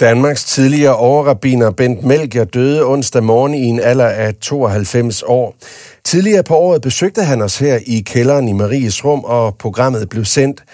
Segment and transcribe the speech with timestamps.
[0.00, 5.54] Danmarks tidligere overrabiner Bent Melger døde onsdag morgen i en alder af 92 år.
[6.04, 10.24] Tidligere på året besøgte han os her i kælderen i Maries Rum, og programmet blev
[10.24, 10.64] sendt.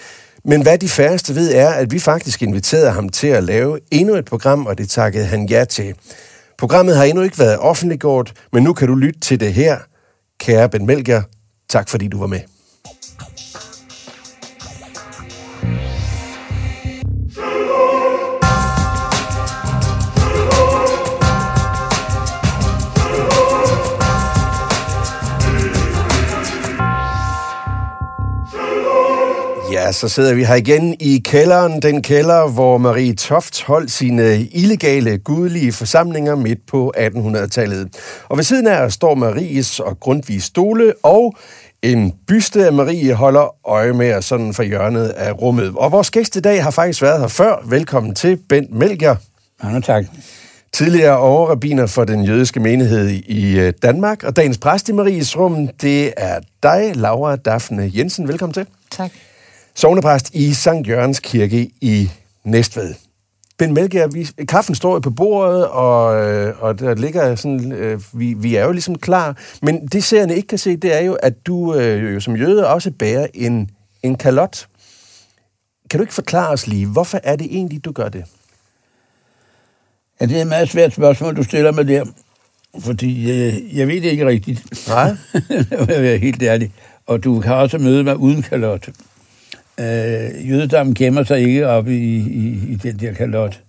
[0.45, 4.15] Men hvad de færreste ved er, at vi faktisk inviterede ham til at lave endnu
[4.15, 5.95] et program, og det takkede han ja til.
[6.57, 9.77] Programmet har endnu ikke været offentliggjort, men nu kan du lytte til det her.
[10.39, 11.21] Kære Bent Melger,
[11.69, 12.39] tak fordi du var med.
[29.93, 31.81] Så sidder vi her igen i kælderen.
[31.81, 37.89] Den kælder, hvor Marie Toft holdt sine illegale, gudelige forsamlinger midt på 1800-tallet.
[38.29, 41.35] Og ved siden af os står Maries og Grundtvigs stole, og
[41.81, 45.73] en byste af Marie holder øje med os sådan for hjørnet af rummet.
[45.75, 47.63] Og vores gæst i dag har faktisk været her før.
[47.65, 49.15] Velkommen til Bent Melger.
[49.63, 50.05] Mange tak.
[50.73, 54.23] Tidligere overrabiner for den jødiske menighed i øh, Danmark.
[54.23, 58.27] Og dagens præst i Maries Rum, det er dig, Laura Daphne Jensen.
[58.27, 58.65] Velkommen til.
[58.91, 59.11] Tak.
[59.75, 62.11] Sovnepræst i Sankt Jørgens Kirke i
[62.43, 62.93] Næstved.
[63.57, 68.01] Ben Melger, vi, kaffen står jo på bordet, og, øh, og der ligger sådan, øh,
[68.13, 69.37] vi, vi er jo ligesom klar.
[69.61, 72.67] Men det seerne ikke kan se, det er jo, at du øh, jo som jøde
[72.67, 73.69] også bærer en,
[74.03, 74.67] en kalot.
[75.89, 78.25] Kan du ikke forklare os lige, hvorfor er det egentlig, du gør det?
[80.21, 82.05] Ja, det er et meget svært spørgsmål, du stiller mig der.
[82.79, 84.87] Fordi øh, jeg ved det ikke rigtigt.
[84.87, 85.15] Nej.
[85.69, 86.71] det vil jeg være helt ærlig.
[87.05, 88.89] Og du kan også møde mig uden kalot.
[89.79, 93.59] Øh, jødedommen gemmer sig ikke op i, i, i den der kalot.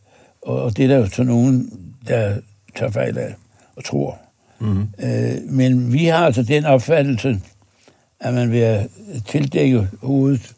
[0.43, 1.71] Og, og det er der jo så nogen,
[2.09, 2.37] der
[2.77, 3.35] tager fejl af
[3.77, 4.19] og tror.
[4.61, 4.89] Mm-hmm.
[5.05, 7.41] Øh, men vi har altså den opfattelse,
[8.21, 8.89] at man vil
[9.29, 10.53] tildække hovedet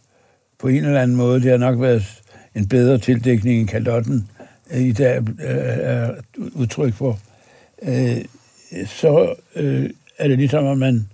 [0.59, 1.43] på en eller anden måde.
[1.43, 2.23] Det har nok været
[2.55, 4.29] en bedre tildækning end kalotten
[4.71, 6.15] øh, i dag øh, er
[6.55, 7.19] udtryk for.
[7.83, 8.25] Øh,
[8.87, 11.09] så øh, er det ligesom, at man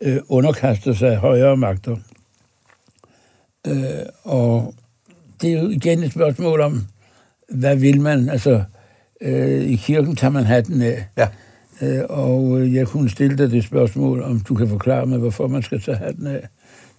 [0.00, 1.96] øh, underkaster sig højere magter.
[3.66, 3.74] Øh,
[4.24, 4.74] og
[5.42, 6.86] det er jo igen et spørgsmål om,
[7.48, 8.28] hvad vil man?
[8.28, 8.62] Altså,
[9.20, 11.04] øh, i kirken tager man hatten af.
[11.16, 11.26] Ja.
[11.82, 15.48] Øh, og øh, jeg kunne stille dig det spørgsmål, om du kan forklare mig, hvorfor
[15.48, 16.40] man skal tage hatten af,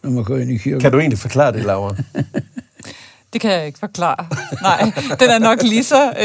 [0.04, 0.80] når man går ind i kirken.
[0.82, 1.96] Kan du egentlig forklare det, Laura?
[3.34, 4.26] Det kan jeg ikke forklare.
[4.62, 6.04] Nej, den er nok lige så...
[6.06, 6.16] Øh,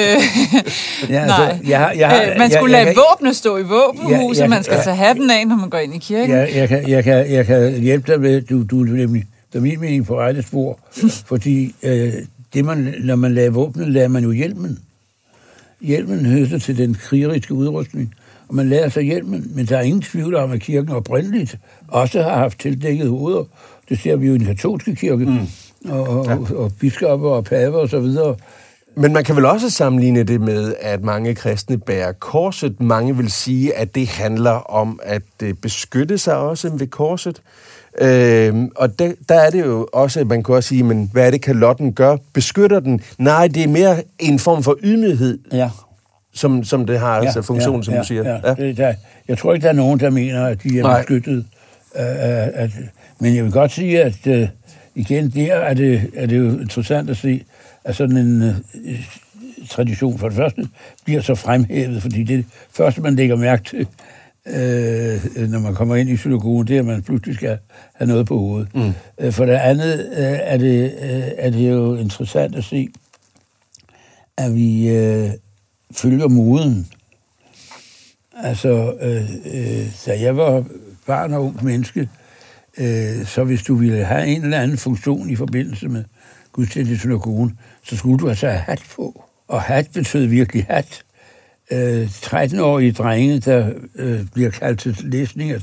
[1.10, 1.46] Ja, nej.
[1.50, 3.62] altså, jeg har- jeg har- øh, man jeg- skulle jeg lade kan- våbne stå i
[3.62, 4.82] våbenhuset, Ja, jeg- man skal ja.
[4.82, 6.30] tage hatten af, når man går ind i kirken.
[6.36, 9.58] jeg, jeg, kan, jeg, kan, jeg kan hjælpe dig med, du, du er nemlig, der
[9.58, 10.78] er min mening på rette spor,
[11.26, 12.12] fordi øh,
[12.54, 14.78] det man, når man lader våbnet, lader man jo hjelmen.
[15.80, 18.14] Hjelmen hører til den krigeriske udrustning,
[18.48, 21.58] og man lærer sig hjelmen, men der er ingen tvivl om, at kirken oprindeligt
[21.88, 23.44] også har haft tildækket hoveder.
[23.88, 25.90] Det ser vi jo i den katolske kirke, mm.
[25.90, 26.56] og, og, ja.
[26.56, 28.36] og biskopper og paver og så videre.
[28.94, 32.80] Men man kan vel også sammenligne det med, at mange kristne bærer korset.
[32.80, 37.42] Mange vil sige, at det handler om at øh, beskytte sig også ved korset.
[37.98, 41.26] Øhm, og der, der er det jo også, at man kan også sige, men hvad
[41.26, 42.16] er det, kalotten gør?
[42.32, 43.00] Beskytter den?
[43.18, 45.70] Nej, det er mere en form for ydmyghed, Ja.
[46.34, 48.24] som, som det har altså funktion, som ja, du siger.
[48.28, 48.54] Ja, ja.
[48.54, 48.94] Det, der,
[49.28, 51.00] jeg tror ikke, der er nogen, der mener, at de er Nej.
[51.00, 51.44] beskyttet.
[51.94, 52.00] Uh,
[52.54, 52.70] at,
[53.18, 54.48] men jeg vil godt sige, at uh,
[54.94, 57.44] igen, der er det, er det jo interessant at se,
[57.84, 58.54] at sådan en uh,
[59.68, 60.68] tradition for det første
[61.04, 63.86] bliver så fremhævet, fordi det første, man lægger mærke til,
[64.46, 67.58] øh, når man kommer ind i synagogen, det er, at man pludselig skal
[67.94, 68.74] have noget på hovedet.
[68.74, 68.92] Mm.
[69.20, 72.88] Øh, for det andet øh, er, det, øh, er det jo interessant at se,
[74.36, 75.30] at vi øh,
[75.92, 76.88] følger moden.
[78.42, 80.64] Altså, øh, øh, da jeg var
[81.06, 82.08] barn og ung menneske,
[82.78, 86.04] øh, så hvis du ville have en eller anden funktion i forbindelse med
[86.52, 89.24] gudstjeneste i synagogen, så skulle du altså have hat på.
[89.48, 91.02] Og hat betød virkelig hat.
[91.72, 95.60] Øh, 13-årige drenge, der øh, bliver kaldt til læsning af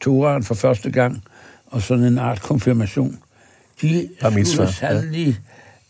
[0.00, 1.22] Toraen for første gang,
[1.66, 3.18] og sådan en art konfirmation,
[3.80, 4.08] de
[4.44, 5.38] skulle sandelig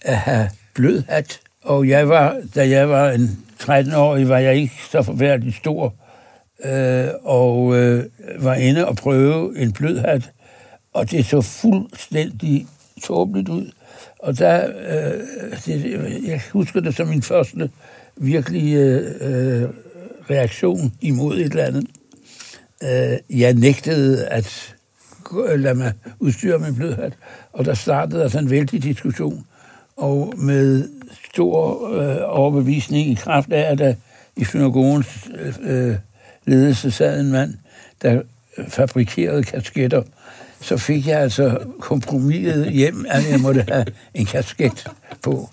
[0.04, 0.14] ja.
[0.14, 1.40] have blød hat.
[1.62, 5.94] Og jeg var, da jeg var en 13-årig, var jeg ikke så forfærdeligt stor,
[6.64, 8.04] øh, og øh,
[8.38, 10.30] var inde og prøve en blød hat,
[10.92, 12.66] og det så fuldstændig
[13.02, 13.70] tåbeligt ud.
[14.18, 15.20] Og der, øh,
[15.66, 17.70] det, jeg husker det som min første
[18.20, 19.68] virkelig øh, øh,
[20.30, 21.86] reaktion imod et eller andet.
[22.82, 24.74] Øh, jeg nægtede at
[25.56, 27.12] lade mig udstyre med blødhat,
[27.52, 29.46] og der startede altså en vældig diskussion,
[29.96, 30.88] og med
[31.32, 33.94] stor øh, overbevisning i kraft af, at der
[34.36, 35.28] i synagogens
[35.62, 35.94] øh,
[36.44, 37.54] ledelse sad en mand,
[38.02, 38.22] der
[38.68, 40.02] fabrikerede kasketter,
[40.60, 44.86] så fik jeg altså kompromiset hjem, at jeg måtte have en kasket
[45.22, 45.50] på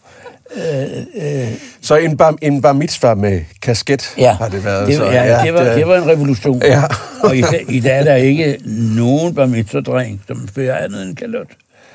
[0.56, 1.48] øh,
[1.82, 4.88] så en bar, en bar mitzvah med kasket ja, har det været.
[4.88, 6.62] Det, så, ja, ja, det, var, det var en revolution.
[6.62, 6.84] Ja.
[7.24, 8.60] og i, dag, i dag er der ikke
[8.96, 11.48] nogen bar mitzvah-dreng, som bærer andet end kalot.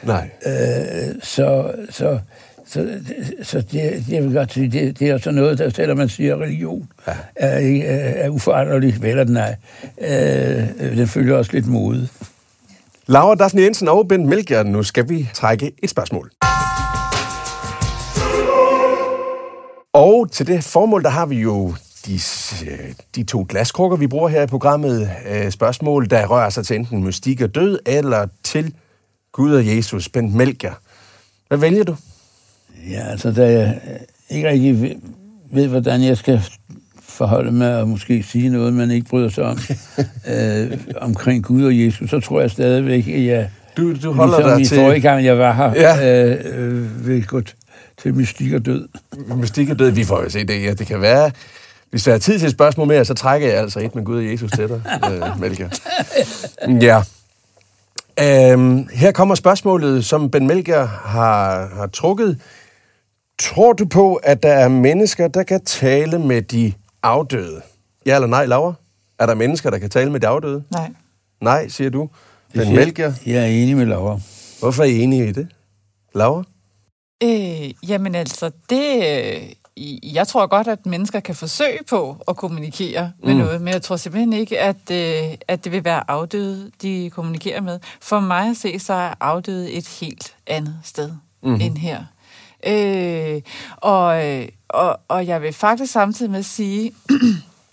[0.02, 0.28] Nej.
[0.46, 0.52] Øh,
[1.22, 2.18] så, så,
[2.66, 2.88] så,
[3.42, 6.34] så det, det, vil godt sige, det, det er også noget, der selvom man siger,
[6.34, 7.12] at religion ja.
[7.36, 9.56] er, er, er uforanderlig, vel eller nej.
[10.00, 12.08] Øh, den følger også lidt mode.
[13.06, 16.30] Laura Daphne Jensen og Bent Melkjær, nu skal vi trække et spørgsmål.
[20.00, 21.74] Og til det formål, der har vi jo
[22.06, 22.20] de,
[23.16, 25.10] de to glaskrukker, vi bruger her i programmet.
[25.50, 28.74] Spørgsmål, der rører sig til enten mystik og død, eller til
[29.32, 30.08] Gud og Jesus.
[30.08, 30.80] Bent Melkjær.
[31.48, 31.96] Hvad vælger du?
[32.90, 33.80] Ja, altså, da jeg
[34.30, 34.90] ikke rigtig ved,
[35.52, 36.42] ved hvordan jeg skal
[37.02, 39.58] forholde mig og måske sige noget, man ikke bryder sig om,
[40.32, 43.50] øh, omkring Gud og Jesus, så tror jeg stadigvæk, at jeg...
[43.76, 44.76] Du, du holder ligesom dig i til...
[44.76, 46.24] forrige gang, jeg var her, ja.
[46.26, 47.40] øh, øh, vil gå
[48.02, 48.88] til mystik og død.
[49.36, 50.62] Mystik og død, vi får jo se det.
[50.62, 51.30] Ja, det kan være...
[51.90, 54.16] Hvis der er tid til et spørgsmål mere, så trækker jeg altså et med Gud
[54.16, 55.68] og Jesus til dig, øh, Melker.
[56.80, 57.02] Ja.
[58.20, 62.40] Øhm, her kommer spørgsmålet, som Ben Melker har, har trukket.
[63.38, 67.60] Tror du på, at der er mennesker, der kan tale med de afdøde?
[68.06, 68.74] Ja eller nej, Laura?
[69.18, 70.62] Er der mennesker, der kan tale med de afdøde?
[70.70, 70.90] Nej.
[71.40, 72.08] Nej, siger du.
[72.54, 73.12] Ben Melker?
[73.26, 74.20] Jeg er enig med Laura.
[74.60, 75.48] Hvorfor er I enige i det?
[76.14, 76.44] Laura?
[77.22, 79.56] Øh, jamen altså, det...
[80.02, 83.40] Jeg tror godt, at mennesker kan forsøge på at kommunikere med mm.
[83.40, 84.90] noget, men jeg tror simpelthen ikke, at,
[85.48, 87.78] at det vil være afdøde, de kommunikerer med.
[88.00, 91.12] For mig at se, så er afdøde et helt andet sted
[91.42, 91.54] mm.
[91.54, 92.04] end her.
[92.66, 93.42] Øh,
[93.76, 94.22] og,
[94.68, 96.92] og, og jeg vil faktisk samtidig med sige,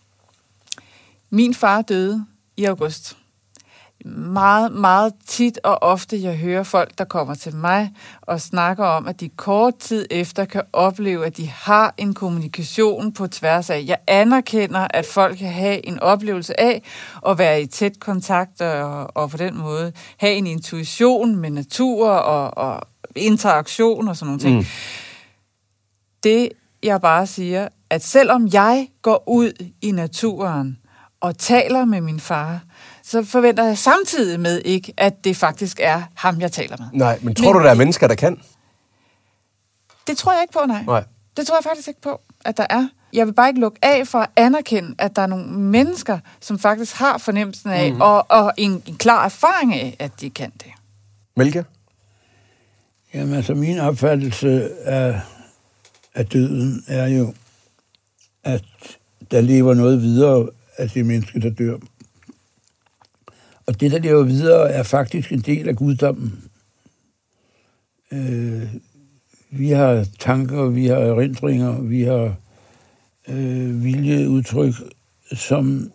[1.29, 2.25] min far døde
[2.57, 3.17] i august.
[4.15, 9.07] Meget, meget tit og ofte, jeg hører folk, der kommer til mig og snakker om,
[9.07, 13.83] at de kort tid efter kan opleve, at de har en kommunikation på tværs af.
[13.87, 16.83] Jeg anerkender, at folk kan have en oplevelse af
[17.27, 22.09] at være i tæt kontakt og, og på den måde have en intuition med natur
[22.09, 24.55] og, og interaktion og sådan nogle ting.
[24.57, 24.65] Mm
[26.23, 26.49] det,
[26.83, 30.77] jeg bare siger, at selvom jeg går ud i naturen
[31.19, 32.59] og taler med min far,
[33.07, 36.87] så forventer jeg samtidig med ikke, at det faktisk er ham, jeg taler med.
[36.93, 38.41] Nej, men tror men, du, der er mennesker, der kan?
[40.07, 40.83] Det tror jeg ikke på, nej.
[40.83, 41.03] nej.
[41.37, 42.87] Det tror jeg faktisk ikke på, at der er.
[43.13, 46.59] Jeg vil bare ikke lukke af for at anerkende, at der er nogle mennesker, som
[46.59, 48.01] faktisk har fornemmelsen af, mm.
[48.01, 50.71] og, og en, en klar erfaring af, at de kan det.
[51.35, 51.65] Melke?
[53.13, 55.19] Jamen altså, min opfattelse er
[56.15, 57.33] af døden er jo,
[58.43, 58.63] at
[59.31, 61.77] der lever noget videre af de mennesker, der dør.
[63.67, 66.43] Og det, der lever videre, er faktisk en del af guddommen.
[68.11, 68.73] Øh,
[69.49, 72.35] vi har tanker, vi har erindringer, vi har
[73.27, 74.73] øh, viljeudtryk,
[75.33, 75.91] som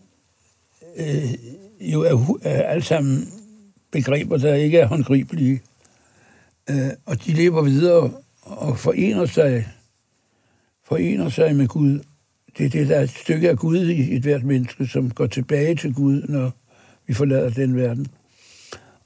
[0.96, 1.34] øh,
[1.80, 3.28] jo er, er alt sammen
[3.90, 5.62] begreber, der ikke er håndgribelige.
[6.70, 9.68] Øh, og de lever videre og forener sig
[10.84, 12.00] forener sig med Gud.
[12.58, 15.26] Det er det, der er et stykke af Gud i et hvert menneske, som går
[15.26, 16.52] tilbage til Gud, når
[17.12, 18.06] vi forlader den verden.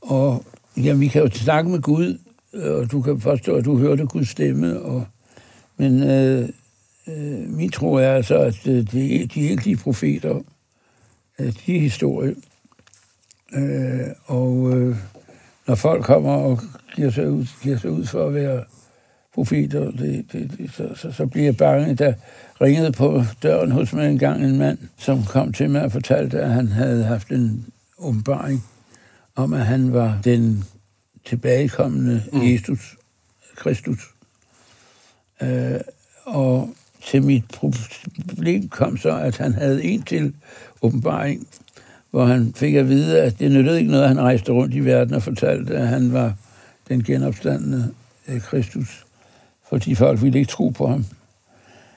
[0.01, 0.45] Og
[0.77, 2.19] jamen, vi kan jo snakke med Gud,
[2.53, 4.81] og du kan forstå, at du hørte Guds stemme.
[4.81, 5.07] Og,
[5.77, 6.49] men øh,
[7.09, 10.43] øh, min tro er altså, at øh, de, de egentlige profeter,
[11.39, 12.35] øh, de er historie.
[13.53, 14.97] Øh, og øh,
[15.67, 16.61] når folk kommer og
[16.95, 18.65] giver sig, ud, giver sig ud for at være
[19.35, 21.95] profeter, det, det, det, så, så, så bliver jeg bange.
[21.95, 22.13] Der
[22.61, 26.41] ringede på døren hos mig en gang en mand, som kom til mig og fortalte,
[26.41, 27.67] at han havde haft en
[27.99, 28.65] åbenbaring
[29.35, 30.65] om, at han var den
[31.25, 32.41] tilbagekommende mm.
[32.43, 32.97] Jesus
[33.57, 34.01] Kristus.
[35.43, 35.81] Øh,
[36.25, 36.75] og
[37.07, 37.45] til mit
[38.29, 40.35] problem kom så, at han havde en til
[40.83, 41.47] åbenbaring,
[42.11, 44.81] hvor han fik at vide, at det nyttede ikke noget, at han rejste rundt i
[44.81, 46.35] verden og fortalte, at han var
[46.89, 47.95] den genopstandende
[48.41, 49.07] Kristus
[49.69, 51.05] fordi folk ville ikke tro på ham.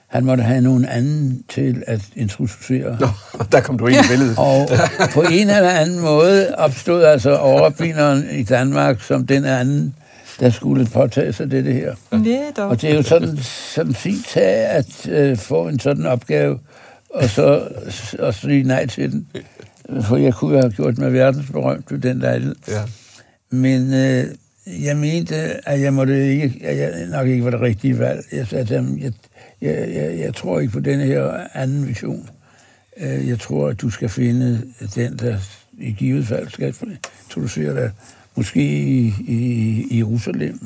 [0.09, 2.97] Han måtte have nogen anden til at introducere.
[2.99, 3.07] Nå,
[3.51, 4.37] der kom du ind i billedet.
[4.47, 4.69] og
[5.13, 9.95] på en eller anden måde opstod altså overbinderen i Danmark som den anden,
[10.39, 11.95] der skulle påtage sig det, det her.
[12.11, 12.71] Netop.
[12.71, 13.37] Og det er jo sådan,
[13.75, 16.59] sådan fint at øh, få en sådan opgave,
[17.09, 17.67] og så
[18.19, 19.27] og sige nej til den.
[20.03, 22.55] For jeg kunne have gjort mig verdensberømt ved den lejlighed.
[22.67, 22.81] Ja.
[23.49, 24.25] Men øh,
[24.85, 25.35] jeg mente,
[25.69, 28.23] at jeg, måtte ikke, at jeg nok ikke var det rigtige valg.
[28.31, 29.11] Jeg sagde til ham, jeg,
[29.61, 32.29] jeg, jeg, jeg tror ikke på den her anden vision.
[32.97, 34.61] Øh, jeg tror, at du skal finde
[34.95, 35.37] den, der
[35.77, 36.73] i givet fald skal
[37.25, 37.91] introducere dig,
[38.35, 39.37] måske i, i,
[39.91, 40.59] i Jerusalem,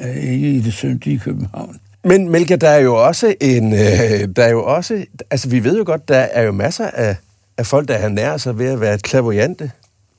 [0.00, 1.76] øh, ikke i det syndige København.
[2.04, 5.78] Men Melka, der er jo også en, øh, der er jo også, altså vi ved
[5.78, 7.16] jo godt, der er jo masser af,
[7.58, 9.70] af folk, der er nær sig ved at være klavoyante,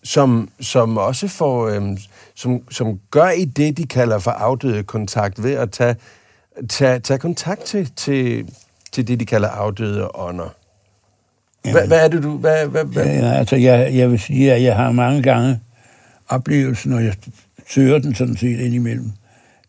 [0.03, 1.81] som, som også får, øh,
[2.35, 5.95] som, som gør i det, de kalder for afdøde kontakt, ved at tage,
[6.69, 8.49] tage, tage kontakt til, til,
[8.91, 10.55] til det, de kalder afdøde ånder.
[11.71, 12.37] Hvad, hvad er det, du...
[12.37, 13.05] Hvad, hvad, hvad?
[13.05, 15.59] Ja, altså, jeg, jeg vil sige, at jeg har mange gange
[16.27, 17.13] oplevelsen, når jeg
[17.69, 19.11] søger den sådan set indimellem.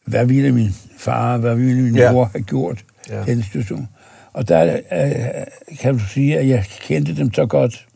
[0.04, 2.12] Hvad ville min far, hvad ville min Ja.
[2.12, 3.24] mor have gjort Ja.
[3.24, 3.88] den situation?
[4.32, 7.86] Og der øh, kan du sige, at jeg kendte dem så godt,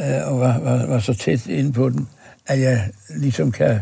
[0.00, 2.08] øh, og var, var, var så tæt inde på den,
[2.46, 3.80] at jeg ligesom kan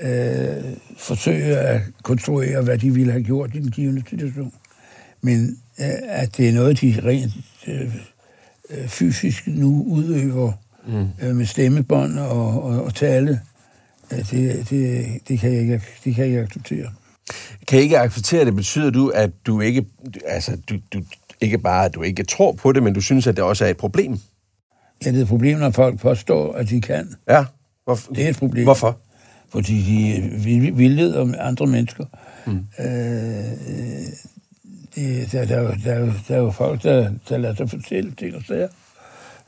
[0.00, 0.64] øh,
[0.96, 4.52] forsøge at konstruere, hvad de ville have gjort i den givende situation.
[5.20, 7.32] Men øh, at det er noget, de rent
[7.66, 7.94] øh,
[8.70, 10.52] øh, fysisk nu udøver
[10.86, 11.06] mm.
[11.22, 13.40] øh, med stemmebånd og, og, og tale,
[14.12, 16.90] øh, det, det, det, kan jeg ikke, det kan jeg ikke acceptere.
[17.66, 18.56] Kan I ikke acceptere det?
[18.56, 19.86] Betyder du, at du ikke,
[20.26, 21.02] altså, du, du,
[21.40, 23.68] ikke bare, at du ikke tror på det, men du synes, at det også er
[23.68, 24.18] et problem?
[25.04, 27.14] Ja, det er et problem, når folk påstår, at de kan.
[27.28, 27.44] Ja.
[27.84, 28.12] Hvorfor?
[28.12, 28.64] Det er et problem.
[28.64, 28.98] Hvorfor?
[29.52, 32.04] Fordi de vil- vildleder om andre mennesker.
[32.46, 32.66] Mm.
[32.78, 32.84] Øh,
[34.94, 37.70] det, der, der, er jo- der, er der er jo folk, der, der lader sig
[37.70, 38.68] fortælle ting og sager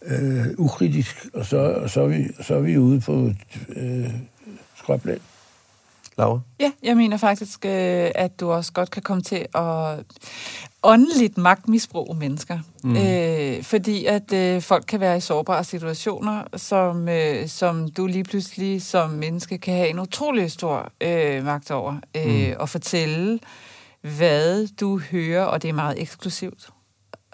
[0.02, 3.36] øh, ukritisk, og så, og så, er vi, så er vi ude på et
[3.68, 4.10] øh,
[4.76, 5.18] skråplan.
[6.18, 6.40] Laura?
[6.60, 9.98] Ja, jeg mener faktisk, øh, at du også godt kan komme til at
[10.82, 12.58] åndeligt magtmisbruge mennesker.
[12.84, 12.96] Mm.
[12.96, 18.24] Øh, fordi at øh, folk kan være i sårbare situationer, som, øh, som du lige
[18.24, 21.96] pludselig som menneske kan have en utrolig stor øh, magt over.
[22.16, 22.54] Øh, mm.
[22.58, 23.38] Og fortælle,
[24.16, 26.68] hvad du hører, og det er meget eksklusivt.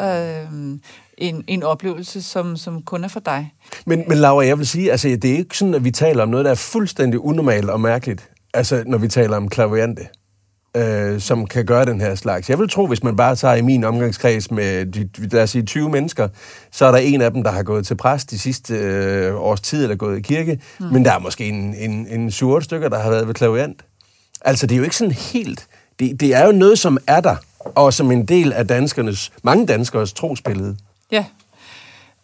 [0.02, 0.78] Øh,
[1.18, 3.54] en, en oplevelse, som, som kun er for dig.
[3.86, 6.28] Men, men Laura, jeg vil sige, altså, det er ikke sådan, at vi taler om
[6.28, 8.30] noget, der er fuldstændig unormalt og mærkeligt.
[8.54, 10.08] Altså, når vi taler om klaviante,
[10.76, 12.50] øh, som kan gøre den her slags.
[12.50, 14.86] Jeg vil tro, hvis man bare tager i min omgangskreds med,
[15.30, 16.28] lad os sige, 20 mennesker,
[16.72, 19.60] så er der en af dem, der har gået til præst de sidste øh, års
[19.60, 20.60] tid, eller gået i kirke.
[20.80, 20.86] Mm.
[20.86, 23.82] Men der er måske en, en, en 7 stykker, der har været ved klaviant.
[24.40, 25.66] Altså, det er jo ikke sådan helt...
[25.98, 29.66] Det, det er jo noget, som er der, og som en del af danskernes, mange
[29.66, 30.76] danskers trosbillede.
[31.12, 31.24] Ja.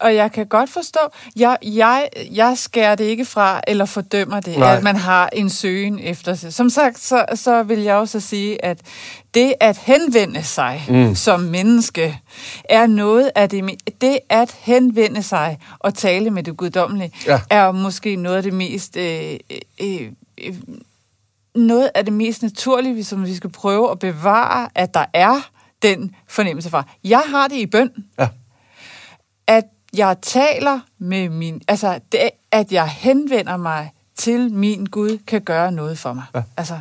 [0.03, 0.99] Og jeg kan godt forstå,
[1.35, 4.75] jeg, jeg, jeg skærer det ikke fra, eller fordømmer det, Nej.
[4.75, 6.53] At man har en søgen efter sig.
[6.53, 8.79] Som sagt, så, så vil jeg også sige, at
[9.33, 11.15] det at henvende sig mm.
[11.15, 12.19] som menneske,
[12.69, 17.39] er noget af det, det at henvende sig og tale med det guddommelige, Ja.
[17.49, 18.97] er måske noget af det mest...
[18.97, 19.33] Øh,
[19.81, 20.55] øh, øh,
[21.55, 25.49] noget af det mest naturlige, som vi skal prøve at bevare, at der er
[25.81, 26.83] den fornemmelse fra.
[27.03, 28.27] Jeg har det i bøn Ja.
[29.47, 31.61] at jeg taler med min...
[31.67, 32.19] Altså, det,
[32.51, 36.23] at jeg henvender mig til min Gud, kan gøre noget for mig.
[36.35, 36.41] Ja.
[36.57, 36.79] Altså,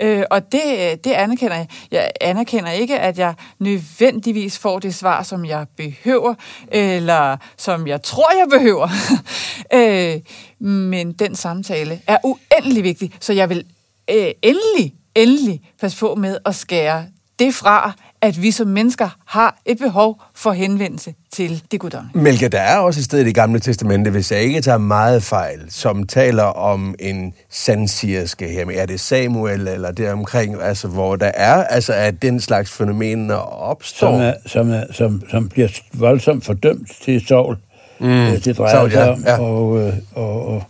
[0.00, 1.68] øh, og det, det anerkender jeg.
[1.90, 6.34] Jeg anerkender ikke, at jeg nødvendigvis får det svar, som jeg behøver,
[6.68, 8.88] eller som jeg tror, jeg behøver.
[9.78, 10.20] øh,
[10.68, 13.64] men den samtale er uendelig vigtig, så jeg vil
[14.10, 17.04] øh, endelig, endelig passe på med at skære
[17.38, 17.92] det fra,
[18.22, 22.22] at vi som mennesker har et behov for henvendelse til det guddommelige.
[22.22, 25.22] Melke, der er også et sted i det gamle testamente, hvis jeg ikke tager meget
[25.22, 28.66] fejl, som taler om en sandsirske her.
[28.74, 33.34] Er det Samuel eller det omkring, altså, hvor der er, altså, at den slags fænomener
[33.34, 34.10] opstår?
[34.10, 37.56] Som, er, som, er, som, som bliver voldsomt fordømt til Saul.
[38.00, 38.40] Mm.
[38.44, 39.40] Det drejer Saul, sig ja, om, ja.
[39.40, 40.62] og, øh, og, og,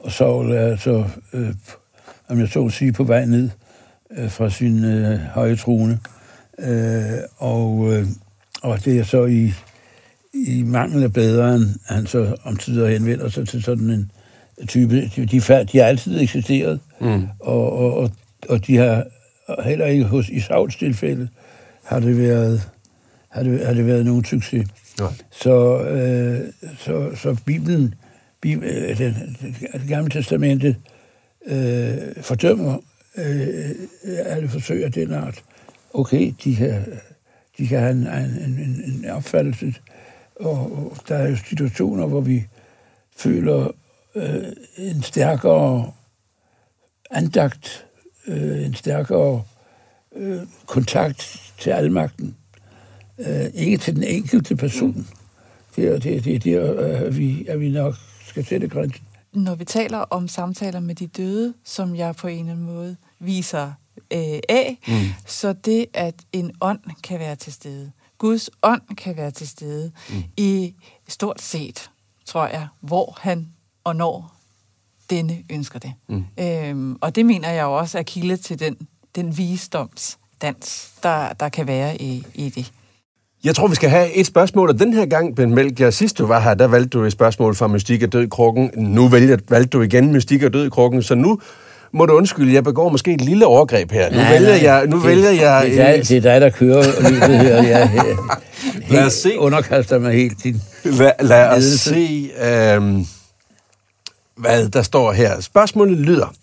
[0.00, 1.48] og Saul er altså, øh,
[2.28, 3.50] om jeg så må sige, på vej ned
[4.16, 5.98] øh, fra sin øh, høje trone.
[6.58, 8.06] Øh, og, øh,
[8.62, 9.52] og det er så i,
[10.34, 14.10] i mangel af bedre, end han så om tider henvender sig til sådan en
[14.66, 15.10] type.
[15.16, 15.40] De, de,
[15.72, 17.22] de har altid eksisteret, mm.
[17.40, 18.10] og, og, og,
[18.48, 19.04] og de har
[19.64, 21.28] heller ikke hos i Sauls tilfælde
[21.84, 22.70] har det været
[23.28, 24.66] har det, har det været nogen succes.
[24.98, 25.12] Nej.
[25.30, 26.40] Så, øh,
[26.78, 27.94] så, så Bibelen,
[28.40, 29.36] Bibelen øh, den,
[29.72, 30.76] det gamle testamente
[31.46, 32.78] øh, fordømmer
[33.16, 33.70] øh,
[34.24, 35.42] alle forsøg af den art.
[35.94, 36.84] Okay, de kan,
[37.58, 39.74] de kan have en, en, en, en opfattelse,
[40.36, 42.46] og, og der er jo situationer, hvor vi
[43.16, 43.70] føler
[44.14, 44.44] øh,
[44.76, 45.92] en stærkere
[47.10, 47.86] andagt,
[48.26, 49.42] øh, en stærkere
[50.16, 52.36] øh, kontakt til almagten.
[53.18, 55.06] Øh, ikke til den enkelte person.
[55.76, 57.94] Det er det, det, det at, vi, at vi nok
[58.26, 59.04] skal sætte grænsen.
[59.32, 62.96] Når vi taler om samtaler med de døde, som jeg på en eller anden måde
[63.18, 63.72] viser
[64.14, 64.94] øh, af, mm.
[65.26, 69.92] så det, at en ånd kan være til stede, Guds ånd kan være til stede
[70.10, 70.22] mm.
[70.36, 70.74] i
[71.08, 71.90] stort set,
[72.26, 73.48] tror jeg, hvor han
[73.84, 74.34] og når
[75.10, 75.92] denne ønsker det.
[76.08, 76.24] Mm.
[76.40, 78.76] Øhm, og det mener jeg jo også er kilde til den,
[79.14, 82.72] den visdoms dans, der, der kan være i, i det.
[83.44, 86.26] Jeg tror, vi skal have et spørgsmål, og den her gang, Ben Melchior, sidst du
[86.26, 88.70] var her, der valgte du et spørgsmål fra Mystik og Død Krukken.
[88.76, 91.40] Nu valgte, valgte du igen Mystik og Død Krukken, så nu
[91.94, 94.10] må du undskylde, jeg begår måske et lille overgreb her.
[94.10, 94.86] Nu Nej, vælger nej, jeg...
[94.86, 97.62] Nu det, vælger jeg Det er, dig, det er dig, der kører løbet her.
[97.62, 98.16] Jeg
[98.90, 99.28] Lad os se.
[99.28, 100.62] helt underkaster mig helt din...
[100.84, 101.78] Lad, lad os ledelse.
[101.78, 103.06] se, øhm,
[104.36, 105.40] hvad der står her.
[105.40, 106.34] Spørgsmålet lyder,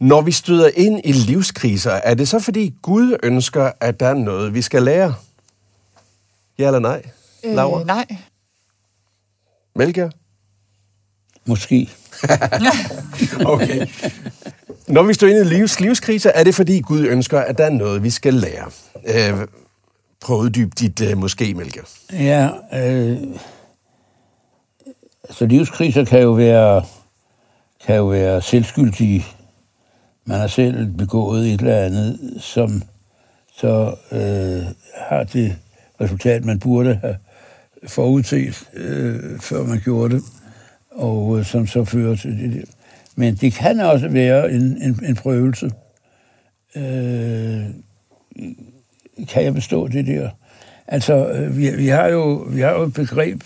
[0.00, 4.14] når vi støder ind i livskriser, er det så fordi Gud ønsker, at der er
[4.14, 5.14] noget, vi skal lære?
[6.58, 7.02] Ja eller nej?
[7.44, 7.80] Laura?
[7.80, 8.06] Øh, nej.
[9.76, 10.10] Melchior?
[11.46, 11.90] Måske.
[13.46, 13.86] Okay.
[14.88, 17.70] Når vi står inde i livs, livskriser, er det fordi Gud ønsker, at der er
[17.70, 18.70] noget, vi skal lære.
[19.06, 19.46] Øh,
[20.20, 21.80] prøv at uddybe dit øh, måske, Melke.
[22.12, 23.18] Ja, øh,
[25.30, 26.84] så livskriser kan jo være,
[27.86, 29.26] kan jo være selvskyldige.
[30.24, 32.82] Man har selv begået et eller andet, som
[33.54, 35.56] så øh, har det
[36.00, 37.16] resultat, man burde have
[37.86, 40.22] forudset, øh, før man gjorde det,
[40.90, 42.64] og øh, som så fører til det.
[43.16, 45.70] Men det kan også være en, en, en prøvelse.
[46.76, 47.64] Øh,
[49.28, 50.30] kan jeg bestå det der?
[50.86, 53.42] Altså, øh, vi, vi, har jo, vi har jo et begreb,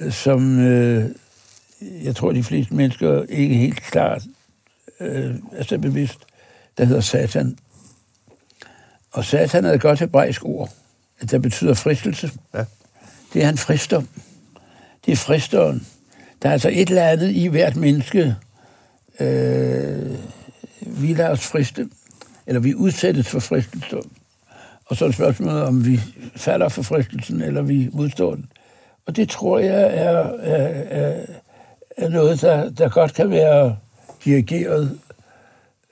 [0.00, 1.10] øh, som øh,
[2.02, 4.22] jeg tror, de fleste mennesker ikke helt klart
[5.00, 6.18] øh, er så bevidst,
[6.78, 7.58] der hedder Satan.
[9.12, 10.70] Og Satan er et godt hebraisk ord,
[11.30, 12.30] der betyder fristelse.
[12.54, 12.64] Ja.
[13.32, 14.02] Det er en frister.
[15.06, 15.86] Det er fristeren.
[16.42, 18.36] Der er altså et eller andet i hvert menneske,
[19.20, 20.10] øh,
[20.86, 21.88] vi lader os friste,
[22.46, 24.00] eller vi udsættes for fristelser.
[24.86, 26.00] Og så er det spørgsmålet, om vi
[26.36, 28.46] falder for fristelsen, eller vi modstår den.
[29.06, 31.24] Og det tror jeg er, er, er,
[31.96, 33.76] er noget, der, der godt kan være
[34.24, 34.98] dirigeret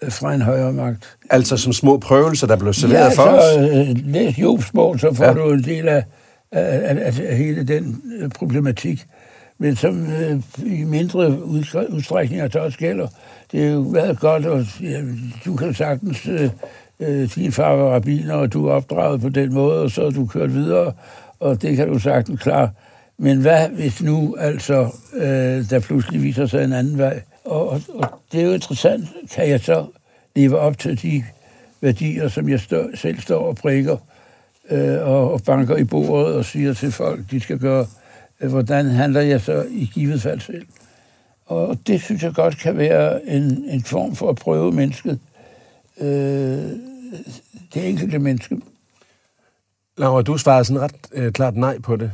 [0.03, 1.17] øh, fra en højere magt.
[1.31, 3.43] Altså som små prøvelser, der blev serveret ja, for os?
[3.55, 5.31] så øh, læs Jobs bog, så får Ja.
[5.31, 5.37] ja.
[5.37, 6.05] du en del af,
[6.53, 9.07] af, af, af hele den øh, problematik.
[9.59, 13.09] Men som øh, i mindre udstre- udstrækning så også gælder.
[13.53, 15.01] Det er jo været godt, og ja,
[15.45, 16.29] du kan sagtens...
[16.29, 16.51] Øh,
[17.01, 20.11] øh, din far var rabiner, og du er opdraget på den måde, og så er
[20.11, 20.93] du kørt videre,
[21.41, 22.71] og det kan du sagtens klare.
[23.19, 27.23] Men hvad hvis nu altså, øh, der pludselig viser sig en anden vej?
[27.45, 29.87] Og, og, og det er jo interessant, kan jeg så
[30.37, 31.25] leve op til de
[31.81, 33.97] værdier, som jeg stå, selv står og prikker
[34.71, 37.87] øh, og, og banker i bordet og siger til folk, de skal gøre,
[38.41, 40.67] hvordan handler jeg så i givet fald selv?
[41.47, 45.19] Og det synes jeg godt kan være en, en form for at prøve mennesket,
[46.01, 46.09] øh,
[47.75, 48.57] det enkelte menneske.
[49.99, 52.11] Laura, du svarede sådan ret øh, klart nej på det.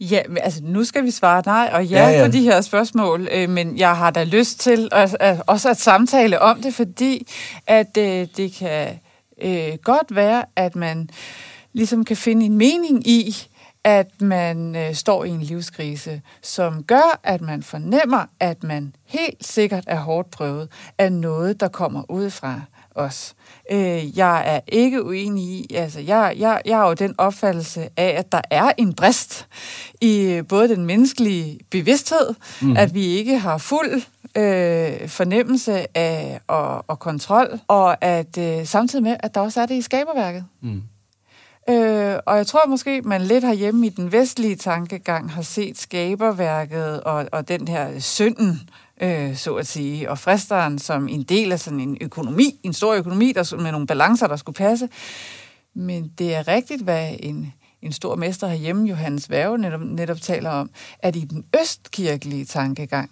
[0.00, 2.20] Ja, men altså nu skal vi svare nej og ja, Ja, ja, ja.
[2.20, 2.26] ja.
[2.26, 5.76] på de her spørgsmål, øh, men jeg har da lyst til at, at, også at
[5.76, 7.26] samtale om det, fordi
[7.66, 8.88] at øh, det kan
[9.42, 11.10] øh, godt være, at man
[11.72, 13.36] ligesom kan finde en mening i,
[13.84, 19.46] at man øh, står i en livskrise, som gør, at man fornemmer, at man helt
[19.46, 22.60] sikkert er hårdt prøvet af noget, der kommer udefra
[22.94, 23.34] os.
[23.70, 28.14] Øh, jeg er ikke uenig i, altså jeg, jeg, jeg har jo den opfattelse af,
[28.18, 29.46] at der er en brist
[30.00, 32.76] i øh, både den menneskelige bevidsthed, mm.
[32.76, 34.02] at vi ikke har fuld
[34.36, 39.66] øh, fornemmelse af og, og kontrol, og at øh, samtidig med, at der også er
[39.66, 40.44] det i skaberværket.
[40.60, 40.82] Mm.
[41.70, 47.00] Øh, og jeg tror måske, man lidt herhjemme i den vestlige tankegang har set skaberværket
[47.00, 48.60] og, og den her synden,
[49.00, 52.94] øh, så at sige, og fristeren som en del af sådan en økonomi, en stor
[52.94, 54.88] økonomi, der, med nogle balancer, der skulle passe.
[55.74, 60.50] Men det er rigtigt, hvad en, en stor mester herhjemme, Johannes Værge, netop, netop taler
[60.50, 63.10] om, at i den østkirkelige tankegang,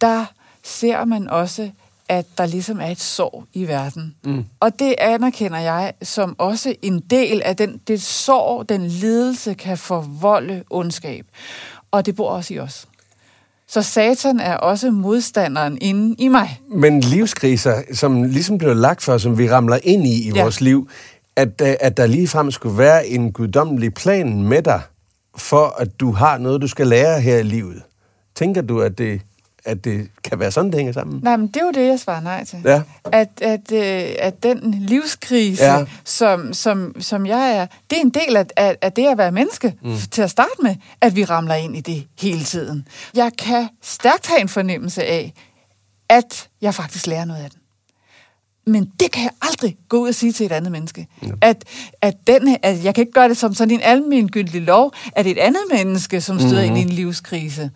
[0.00, 0.24] der
[0.62, 1.70] ser man også,
[2.12, 4.14] at der ligesom er et sorg i verden.
[4.24, 4.44] Mm.
[4.60, 9.78] Og det anerkender jeg som også en del af den, det sorg, den lidelse kan
[9.78, 11.26] forvolde ondskab.
[11.90, 12.86] Og det bor også i os.
[13.68, 16.60] Så satan er også modstanderen inde i mig.
[16.74, 20.42] Men livskriser, som ligesom bliver lagt for, som vi ramler ind i i Ja.
[20.42, 20.88] vores liv,
[21.36, 24.80] at, øh, at der ligefrem skulle være en guddommelig plan med dig,
[25.36, 27.82] for at du har noget, du skal lære her i livet.
[28.34, 29.20] Tænker du, at det,
[29.64, 31.20] at det kan være sådan, det hænger sammen?
[31.22, 32.58] Nej, men det er jo det, jeg svarer nej til.
[32.64, 32.82] Ja.
[33.12, 35.84] At, at, øh, at den livskrise, Ja.
[36.04, 39.32] som, som, som jeg er, det er en del af, af, af det at være
[39.32, 39.96] menneske mm.
[40.10, 42.88] til at starte med, at vi ramler ind i det hele tiden.
[43.14, 45.32] Jeg kan stærkt have en fornemmelse af,
[46.08, 47.58] at jeg faktisk lærer noget af den.
[48.66, 51.06] Men det kan jeg aldrig gå ud og sige til et andet menneske.
[51.22, 51.28] Ja.
[51.40, 51.64] At,
[52.02, 55.38] at, den, at jeg kan ikke gøre det som sådan en almengyldig lov, at et
[55.38, 56.76] andet menneske, som støder mm-hmm.
[56.76, 57.70] ind i en livskrise,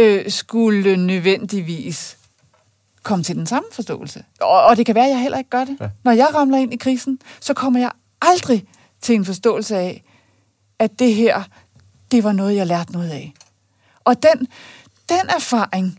[0.00, 2.18] øh, skulle nødvendigvis
[3.02, 4.24] komme til den samme forståelse.
[4.40, 5.76] Og, og det kan være, at jeg heller ikke gør det.
[5.80, 5.88] Ja.
[6.04, 7.90] Når jeg ramler ind i krisen, så kommer jeg
[8.22, 8.64] aldrig
[9.00, 10.02] til en forståelse af,
[10.78, 11.42] at det her,
[12.10, 13.32] det var noget, jeg lærte noget af.
[14.04, 14.46] Og den,
[15.08, 15.98] den erfaring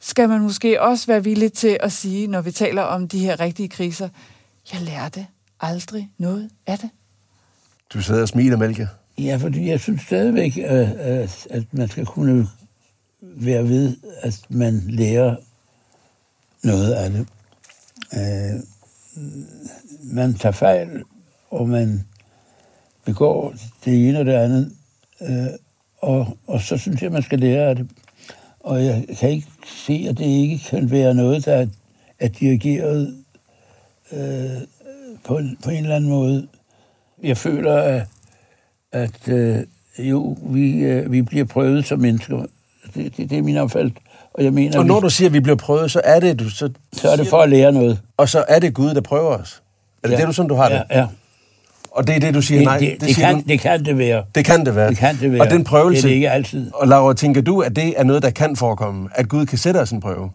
[0.00, 3.40] skal man måske også være villig til at sige, når vi taler om de her
[3.40, 4.08] rigtige kriser.
[4.72, 5.26] Jeg lærte
[5.60, 6.90] aldrig noget af det.
[7.92, 8.88] Du sidder og smiler, Mælke.
[9.18, 12.48] Ja, fordi jeg synes stadigvæk, at, at man skal kunne
[13.22, 15.36] være ved, at man lærer
[16.62, 17.26] noget af det.
[18.14, 18.60] Øh,
[20.02, 21.02] man tager fejl,
[21.50, 22.04] og man
[23.04, 23.54] begår
[23.84, 24.72] det ene og det andet,
[25.20, 25.46] øh,
[25.98, 27.90] og, og så synes jeg, at man skal lære af det.
[28.60, 31.66] Og jeg kan ikke se, at det ikke kan være noget, der
[32.18, 33.24] er dirigeret
[34.12, 34.62] øh,
[35.24, 36.48] på, på en eller anden måde.
[37.22, 38.06] Jeg føler, at,
[38.92, 39.66] at øh,
[39.98, 42.46] jo, vi, øh, vi bliver prøvet som mennesker.
[42.94, 43.98] Det, det, det er min opfattelse.
[44.34, 46.38] Og, jeg mener, og når vi, du siger, at vi bliver prøvet, så er det...
[46.38, 48.00] Du, så, så er det for at lære noget.
[48.16, 49.62] Og så er det Gud, der prøver os.
[50.02, 50.20] Er det ja.
[50.20, 50.84] det, du sådan, du har ja, det?
[50.90, 51.06] Ja,
[51.90, 52.78] Og det er det, du siger det, nej?
[52.78, 54.24] Det, det, det, siger kan, du, det kan det være.
[54.34, 54.88] Det kan det være.
[54.88, 55.40] Det kan det være.
[55.40, 56.02] Og den prøvelse...
[56.02, 56.70] Det er det ikke altid.
[56.74, 59.08] Og Laura, tænker du, at det er noget, der kan forekomme?
[59.14, 60.30] At Gud kan sætte os en prøve?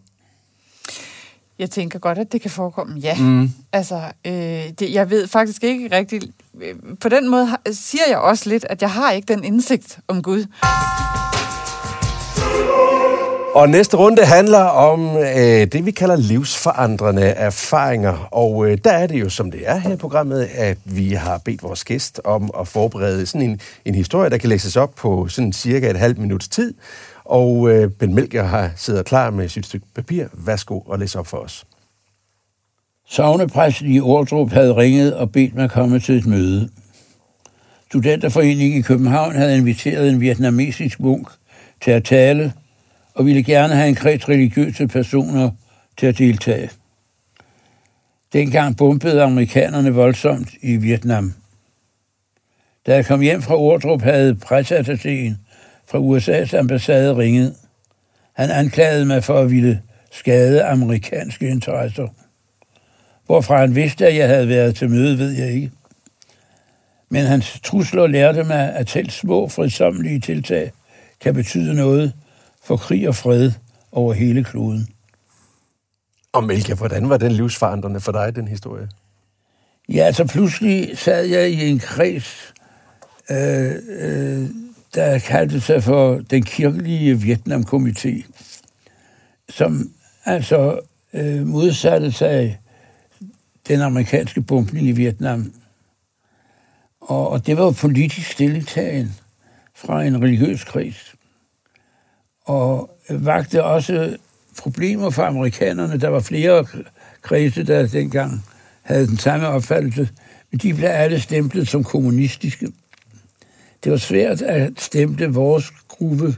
[1.60, 3.16] Jeg tænker godt, at det kan forekomme, ja.
[3.16, 3.52] Mm.
[3.74, 4.34] Altså, øh,
[4.80, 6.26] det, jeg ved faktisk ikke rigtigt...
[6.62, 10.22] Øh, på den måde siger jeg også lidt, at jeg har ikke den indsigt om
[10.22, 10.46] Gud.
[13.58, 18.28] Og næste runde handler om øh, det, vi kalder livsforandrende erfaringer.
[18.32, 21.38] Og øh, der er det jo, som det er her i programmet, at vi har
[21.38, 25.28] bedt vores gæst om at forberede sådan en, en historie, der kan læses op på
[25.28, 26.74] sådan cirka et halvt minuts tid.
[27.26, 30.26] Og øh, Ben Melker har siddet klar med sit stykke papir.
[30.34, 31.66] Værsgo og læs op for os.
[33.08, 36.70] Sovnepræsten i Ordrup havde ringet og bedt mig komme til et møde.
[37.88, 41.28] Studenterforeningen i København havde inviteret en vietnamesisk munk
[41.82, 42.54] til at tale,
[43.18, 45.52] og ville gerne have en kreds religiøse personer
[45.98, 46.70] til at deltage.
[48.34, 51.34] Dengang bombede amerikanerne voldsomt i Vietnam.
[52.86, 55.34] Da jeg kom hjem fra Ordrup, havde presseattachéen
[55.88, 57.56] fra USA's ambassade ringet.
[58.34, 62.08] Han anklagede mig for at ville skade amerikanske interesser.
[63.26, 65.72] Hvorfra han vidste, at jeg havde været til møde, ved jeg ikke.
[67.10, 70.72] Men hans trusler lærte mig, at selv små fridsomlige tiltag
[71.22, 72.14] kan betyde noget
[72.68, 73.52] for krig og fred
[73.92, 74.88] over hele kloden.
[76.32, 78.90] Og Melka, hvordan var den livsforandrende for dig, den historie?
[79.90, 82.54] Ja, altså pludselig sad jeg i en kreds,
[83.32, 84.50] øh, øh,
[84.96, 88.32] der kaldte sig for den kirkelige Vietnam-komité,
[89.50, 89.92] som
[90.26, 90.80] altså
[91.14, 92.60] øh, modsatte sig
[93.68, 95.54] den amerikanske bombning i Vietnam.
[97.02, 99.16] Og, og det var politisk stilletagen
[99.76, 101.17] fra en religiøs kreds.
[102.48, 104.18] Og vagte også
[104.60, 105.98] problemer for amerikanerne.
[105.98, 106.66] Der var flere
[107.22, 108.46] kredse, der dengang
[108.82, 110.10] havde den samme opfattelse,
[110.52, 112.68] men de blev alle stemplet som kommunistiske.
[113.84, 116.36] Det var svært at stemple vores gruppe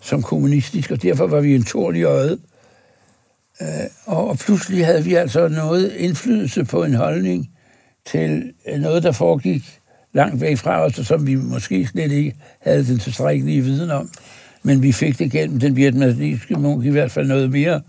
[0.00, 2.38] som kommunistisk, og derfor var vi en torn i øjet.
[3.62, 3.66] Øh,
[4.06, 7.50] og pludselig havde vi altså noget indflydelse på en holdning
[8.06, 9.80] til øh, noget, der foregik
[10.12, 14.10] langt væk fra os, og som vi måske slet ikke havde den tilstrækkelige viden om.
[14.66, 17.80] Men vi fik det gennem den vietnamesiske munk i hvert fald noget mere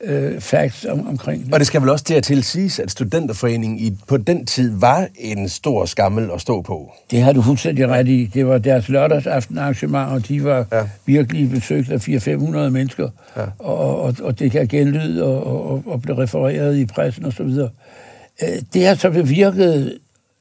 [0.00, 1.54] øh, facts om, omkring det.
[1.54, 5.48] Og det skal vel også dertil siges, at studenterforeningen i, på den tid var en
[5.48, 6.92] stor skammel at stå på.
[7.10, 8.30] Det har du fuldstændig ret i.
[8.34, 10.82] Det var deres lørdagsaften arrangement, og de var ja.
[11.06, 13.08] virkelig besøgt af 400-500 mennesker.
[13.36, 13.44] Ja.
[13.58, 17.42] Og, og, og det kan genlyde og, og, og blive refereret i pressen osv.
[18.42, 19.98] Øh, det har så bevirket,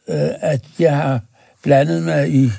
[0.10, 1.20] øh, at jeg har
[1.64, 2.52] blandet mig i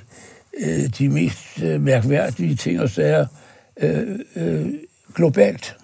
[0.61, 3.27] øh, de mest øh, mærkværdige ting og sager
[3.81, 4.67] øh, øh,
[5.15, 5.77] globalt.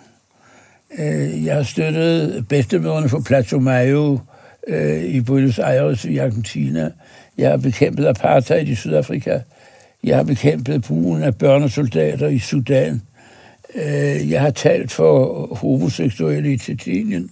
[0.98, 4.18] Øh, jeg har støttet bedstemøderne for Plato Mayo
[4.66, 6.90] øh, i Buenos Aires i Argentina.
[7.38, 9.38] Jeg har bekæmpet apartheid i Sydafrika.
[10.04, 13.02] Jeg har bekæmpet brugen af børnesoldater i Sudan.
[13.74, 17.30] Øh, jeg har talt for homoseksuelle i Tjetjenien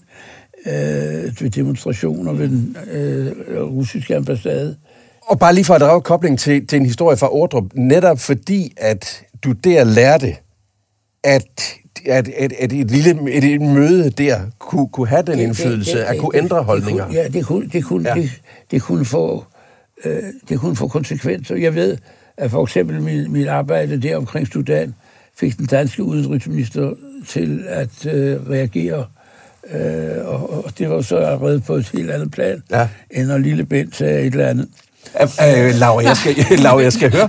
[1.41, 2.77] ved demonstrationer ved den
[3.51, 4.77] russiske ambassade.
[5.29, 8.73] Og bare lige for at drage kobling til, til en historie fra Ordrup, netop fordi,
[8.77, 10.37] at du der lærte,
[11.25, 11.75] at
[12.07, 15.99] at, at, at et lille et, et møde der kunne, kunne have den indflydelse, det,
[15.99, 17.07] det, det, at kunne ændre holdninger.
[17.07, 18.15] Det ja, det kunne, det kunne, ja.
[18.15, 18.31] det,
[18.71, 19.45] det kunne få
[20.05, 21.57] øh, det kunne få konsekvenser.
[21.57, 21.97] Jeg ved,
[22.37, 24.95] at for eksempel mit, mit arbejde der omkring Sudan
[25.37, 26.95] fik den danske udenrigsminister
[27.27, 29.07] til at øh, reagere
[29.71, 32.89] øh, og, og det var så allerede på et helt andet plan, ja.
[33.11, 34.69] end når lille Bent sagde et eller andet.
[35.21, 37.29] Uh, Laura, jeg skal, Laura, jeg skal høre.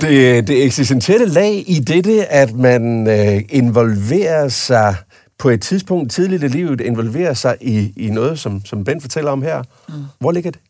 [0.00, 4.96] Det, det eksistentielle lag i dette, at man uh, involverer sig
[5.38, 9.30] på et tidspunkt tidligt i livet, involverer sig i, i noget, som, som Ben fortæller
[9.30, 9.62] om her.
[9.88, 9.94] Mm.
[10.18, 10.60] Hvor ligger det?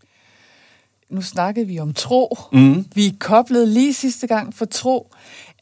[1.15, 2.39] nu snakkede vi om tro.
[2.53, 2.85] Mm.
[2.95, 5.11] Vi koblede lige sidste gang for tro.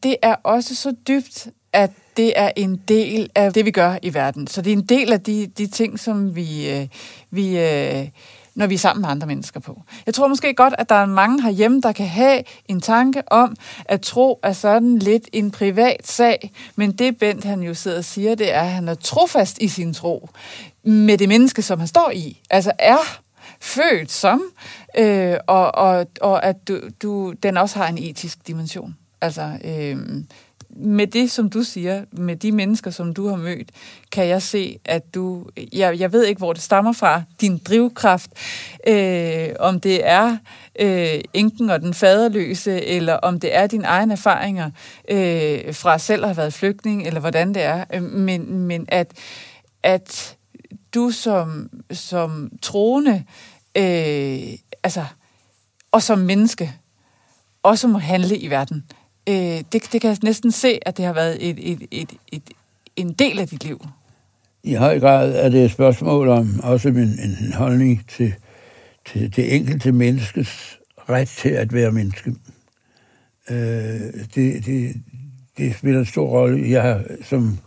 [0.03, 4.15] Det er også så dybt, at det er en del af det, vi gør i
[4.15, 4.47] verden.
[4.47, 6.89] Så det er en del af de, de ting, som vi, øh,
[7.31, 8.09] vi øh,
[8.55, 9.83] når vi er sammen med andre mennesker på.
[10.07, 13.57] Jeg tror måske godt, at der er mange herhjemme, der kan have en tanke om,
[13.85, 18.05] at tro er sådan lidt en privat sag, men det Bent han jo sidder og
[18.05, 20.29] siger, det er, at han er trofast i sin tro
[20.83, 22.41] med det menneske, som han står i.
[22.51, 23.21] Altså er
[23.61, 24.43] født som,
[24.99, 28.97] øh, og, og, og at du, du, den også har en etisk dimension.
[29.21, 29.97] Altså, øh,
[30.77, 33.71] med det, som du siger, med de mennesker, som du har mødt,
[34.13, 35.47] kan jeg se, at du...
[35.73, 38.31] Jeg, jeg ved ikke, hvor det stammer fra, din drivkraft.
[38.87, 40.37] Øh, om det er
[40.81, 44.71] øh, enken og den faderløse, eller om det er dine egne erfaringer
[45.11, 47.85] øh, fra selv at have været flygtning, eller hvordan det er.
[47.95, 49.13] Øh, men, men at,
[49.83, 50.37] at
[50.95, 53.25] du som, som troende,
[53.77, 55.05] øh, altså,
[55.93, 56.73] og som menneske,
[57.63, 61.05] også må handle i verden øh, Øh, det, det kan jeg næsten se, at det
[61.05, 62.43] har været et, et, et, et,
[62.97, 63.87] en del af dit liv.
[64.63, 68.35] I høj grad er det et spørgsmål om også en, en holdning til,
[69.07, 72.35] til det enkelte menneskes ret til at være menneske.
[73.51, 73.57] Øh,
[74.35, 74.95] det, det,
[75.57, 76.71] det spiller en stor rolle.
[76.71, 77.59] Jeg har som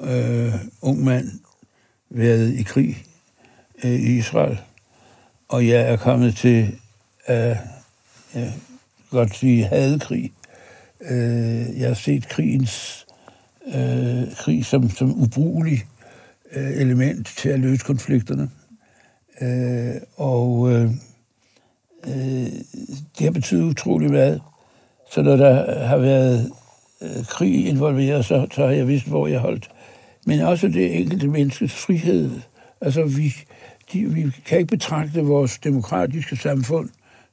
[0.00, 1.30] øh, ung mand
[2.10, 3.04] været i krig
[3.84, 4.58] øh, i Israel,
[5.48, 6.78] og jeg er kommet til
[7.26, 7.56] at
[8.36, 8.42] øh,
[9.10, 10.32] godt sige hadekrig
[11.10, 13.06] Øh, jeg har set krigens
[13.66, 15.84] øh, krig som, som ubrugelig
[16.52, 18.50] øh, element til at løse konflikterne.
[19.40, 20.90] Øh, og øh,
[22.06, 22.52] øh,
[23.18, 24.42] det har betydet utrolig meget.
[25.10, 26.52] Så når der har været
[27.02, 29.70] øh, krig involveret, så, så har jeg vidst, hvor jeg holdt.
[30.26, 32.30] Men også det enkelte menneskes frihed.
[32.80, 33.34] Altså, vi,
[33.92, 36.88] de, vi kan ikke betragte vores demokratiske samfund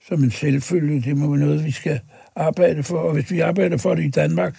[0.07, 1.01] som en selvfølge.
[1.01, 1.99] Det må være noget, vi skal
[2.37, 4.55] arbejde for, og hvis vi arbejder for det i Danmark,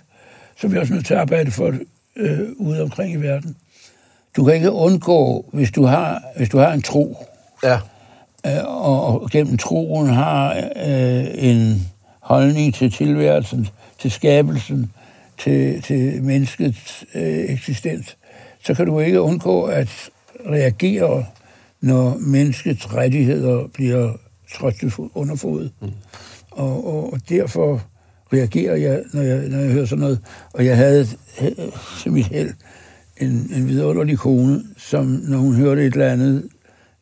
[0.57, 1.81] så er vi også nødt til at arbejde for det
[2.17, 3.57] øh, ude omkring i verden.
[4.37, 7.27] Du kan ikke undgå, hvis du har, hvis du har en tro,
[7.65, 7.79] ja.
[8.47, 11.89] øh, og, gennem troen har øh, en
[12.21, 14.93] holdning til tilværelsen, til skabelsen,
[15.39, 18.17] til, til menneskets øh, eksistens,
[18.65, 20.11] så kan du ikke undgå at
[20.47, 21.25] reagere,
[21.81, 24.13] når menneskets rettigheder bliver
[24.55, 25.69] trådt under fod.
[25.81, 25.89] Mm.
[26.59, 27.83] Og, og, og derfor
[28.33, 30.21] reagerer jeg når, jeg, når jeg hører sådan noget.
[30.53, 31.07] Og jeg havde
[32.03, 32.51] til mit held
[33.17, 36.49] en, en vidunderlig kone, som når hun hørte et eller andet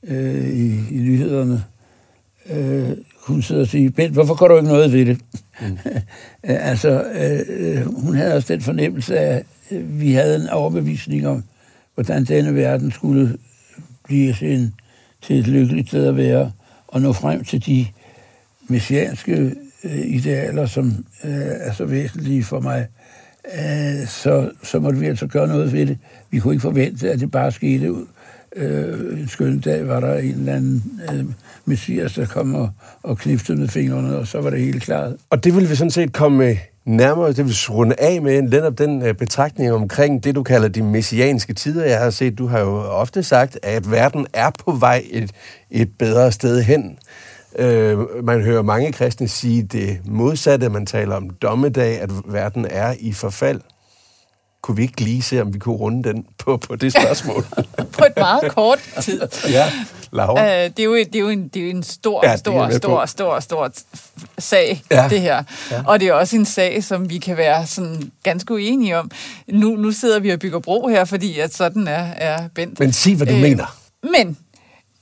[0.02, 1.64] øh, i, i nyhederne,
[2.50, 2.90] øh,
[3.26, 5.18] hun sidder og siger, Bent, hvorfor går du ikke noget ved det?
[5.60, 5.78] Mm.
[6.42, 11.44] altså, øh, hun havde også den fornemmelse af, at vi havde en overbevisning om,
[11.94, 13.38] hvordan denne verden skulle
[14.04, 14.72] blive til,
[15.22, 16.52] til et lykkeligt sted at være,
[16.88, 17.86] og nå frem til de
[18.68, 22.86] messianske øh, idealer, som øh, er så væsentlige for mig,
[23.54, 25.98] øh, så, så måtte vi altså gøre noget ved det.
[26.30, 28.06] Vi kunne ikke forvente, at det bare skete ud.
[28.56, 31.24] Øh, en skøn dag var der en eller anden øh,
[31.64, 32.70] messias, der kom og,
[33.02, 35.12] og kniftede med fingrene, og så var det helt klart.
[35.30, 38.78] Og det vil vi sådan set komme øh, nærmere, det vil runde af med netop
[38.78, 41.84] den øh, betragtning omkring det, du kalder de messianske tider.
[41.84, 45.30] Jeg har set, du har jo ofte sagt, at verden er på vej et,
[45.70, 46.98] et bedre sted hen.
[47.58, 50.68] Øh, man hører mange kristne sige det modsatte.
[50.68, 53.60] Man taler om dommedag, at verden er i forfald.
[54.62, 57.44] Kunne vi ikke lige se, om vi kunne runde den på, på det spørgsmål?
[57.98, 59.20] på et meget kort tid.
[59.48, 59.72] ja,
[60.12, 60.44] Laura.
[60.44, 62.70] Øh, det, er jo, det, er jo en, det er jo en stor, ja, stor,
[62.70, 63.72] stor, stor, stor
[64.38, 65.08] sag, ja.
[65.10, 65.42] det her.
[65.70, 65.82] Ja.
[65.86, 69.10] Og det er også en sag, som vi kan være sådan ganske uenige om.
[69.48, 72.80] Nu, nu sidder vi og bygger bro her, fordi at sådan er, er Bent.
[72.80, 73.76] Men sig, hvad du øh, mener.
[74.02, 74.36] Men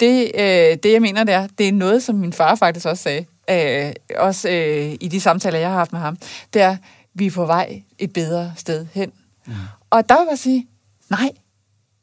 [0.00, 3.02] det, øh, det, jeg mener, det er, det er noget, som min far faktisk også
[3.02, 6.18] sagde, øh, også øh, i de samtaler, jeg har haft med ham,
[6.54, 6.76] det er,
[7.14, 9.12] vi er på vej et bedre sted hen.
[9.46, 9.52] Mm.
[9.90, 10.68] Og der vil jeg sige,
[11.11, 11.30] nej,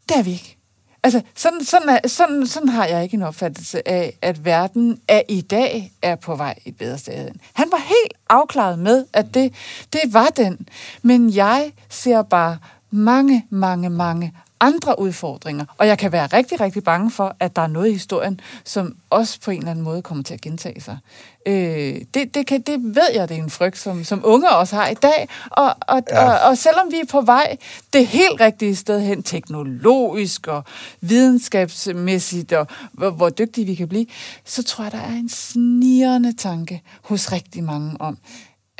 [0.10, 0.58] det er vi ikke.
[1.04, 5.22] Altså, sådan, sådan, er, sådan, sådan har jeg ikke en opfattelse af, at verden er
[5.30, 7.42] i dag er på vej et bedre sted hen.
[7.54, 9.54] Han var helt afklaret med, at det,
[9.94, 10.68] det var den.
[11.02, 12.58] Men jeg ser bare
[12.92, 15.66] mange, mange, mange andre udfordringer.
[15.78, 18.96] Og jeg kan være rigtig, rigtig bange for, at der er noget i historien, som
[19.10, 20.98] også på en eller anden måde kommer til at gentage sig.
[21.46, 24.76] Øh, det, det, kan, det ved jeg, det er en frygt, som, som unge også
[24.76, 25.30] har i dag.
[25.52, 26.26] Og, og, ja.
[26.26, 27.58] og, og selvom vi er på vej
[27.94, 30.64] det helt rigtige sted hen, teknologisk og
[31.02, 34.06] videnskabsmæssigt, og hvor, hvor dygtige vi kan blive,
[34.46, 38.18] så tror jeg, der er en snirrende tanke hos rigtig mange om,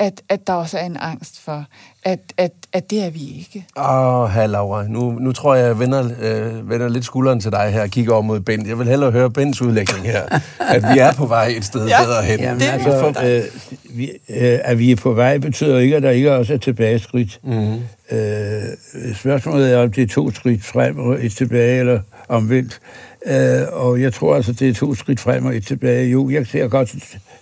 [0.02, 1.64] at, at der også er en angst for,
[2.04, 3.66] at, at, at det er vi ikke.
[3.76, 7.52] Åh, oh, her Laura, nu, nu tror jeg, jeg vender, øh, vender lidt skulderen til
[7.52, 8.68] dig her og kigger over mod Bent.
[8.68, 10.22] Jeg vil hellere høre Bents udlægning her,
[10.74, 12.40] at vi er på vej et sted ja, bedre hen.
[12.40, 16.10] Jamen, det altså, øh, vi, øh, at vi er på vej betyder ikke, at der
[16.10, 17.40] ikke også er tilbageskridt.
[17.42, 17.80] Mm-hmm.
[18.12, 18.62] Øh,
[19.14, 22.80] spørgsmålet er, om det er to skridt frem og et tilbage, eller omvendt.
[23.26, 26.08] Øh, og jeg tror altså, det er to skridt frem og et tilbage.
[26.08, 26.94] Jo, jeg ser godt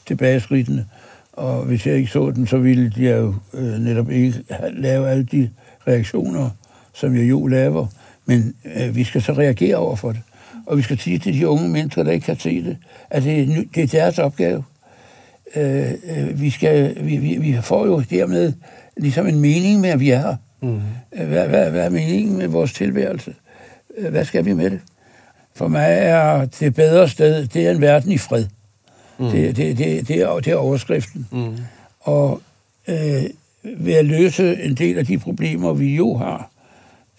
[0.06, 0.86] tilbageskridtene.
[1.32, 5.24] Og hvis jeg ikke så den, så ville jeg jo øh, netop ikke lave alle
[5.24, 5.50] de
[5.88, 6.50] reaktioner,
[6.92, 7.86] som jeg jo laver.
[8.26, 10.20] Men øh, vi skal så reagere over for det.
[10.66, 12.76] Og vi skal sige til de unge mennesker, der ikke kan se det,
[13.10, 14.64] at det er, det er deres opgave.
[15.56, 18.52] Øh, øh, vi, skal, vi, vi, vi får jo dermed
[18.96, 20.36] ligesom en mening med, at vi er her.
[20.62, 20.80] Mm.
[21.26, 23.34] Hvad, hvad, hvad er meningen med vores tilværelse?
[23.98, 24.80] Øh, hvad skal vi med det?
[25.54, 28.44] For mig er det bedre sted, det er en verden i fred.
[29.20, 29.30] Mm.
[29.30, 31.26] Det, det, det, det, er, det er overskriften.
[31.32, 31.56] Mm.
[32.00, 32.42] Og
[32.88, 33.22] øh,
[33.62, 36.50] ved at løse en del af de problemer, vi jo har,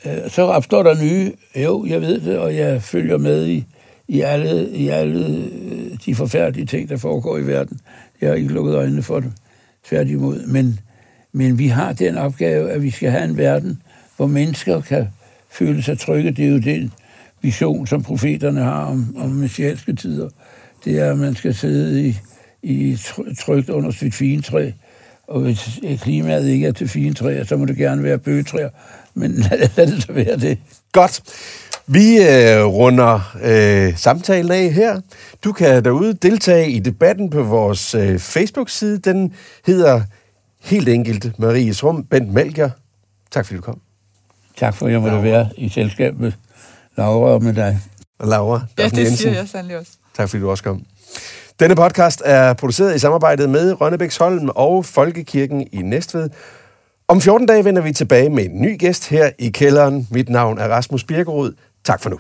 [0.06, 1.34] øh, så opstår der nye.
[1.56, 3.66] Jo, jeg ved det, og jeg følger med i,
[4.08, 7.80] i, alle, i alle øh, de forfærdelige ting, der foregår i verden.
[8.22, 9.32] Jeg har ikke lukket øjnene for det.
[9.90, 10.46] Tværtimod.
[10.46, 10.80] Men,
[11.32, 13.82] men vi har den opgave, at vi skal have en verden,
[14.18, 15.08] hvor mennesker kan
[15.52, 16.32] føle sig trygge.
[16.32, 16.92] Det er jo den
[17.42, 20.30] vision, som profeterne har om, om messianske tider
[20.86, 22.18] det er, at man skal sidde i,
[22.64, 22.98] i
[23.40, 24.72] trygt under sit fine træ,
[25.28, 28.70] og hvis klimaet ikke er til fine træer, så må det gerne være bøgetræer,
[29.14, 30.58] men lad, lad det så være det.
[30.92, 31.22] Godt.
[31.88, 35.02] Vi øh, runder øh, samtalen af her.
[35.44, 38.98] Du kan derude deltage i debatten på vores øh, Facebook-side.
[38.98, 39.34] Den
[39.66, 40.02] hedder
[40.62, 42.04] helt enkelt Maries Rum.
[42.04, 42.70] Bent Melker,
[43.32, 43.82] tak fordi du kom.
[44.58, 46.32] Tak for, at jeg måtte være i selskab med
[46.98, 47.80] Laura og med dig.
[48.20, 48.62] Og Laura.
[48.78, 49.18] Ja, det Jensen.
[49.18, 49.92] siger jeg sandelig også.
[50.18, 50.84] Tak fordi du også kom.
[51.60, 56.30] Denne podcast er produceret i samarbejde med Rønnebæksholm og Folkekirken i Næstved.
[57.08, 60.08] Om 14 dage vender vi tilbage med en ny gæst her i kælderen.
[60.12, 61.54] Mit navn er Rasmus Birkerud.
[61.84, 62.20] Tak for nu.